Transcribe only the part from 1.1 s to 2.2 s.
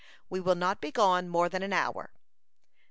more than an hour."